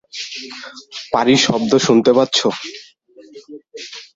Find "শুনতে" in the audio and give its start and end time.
1.85-2.11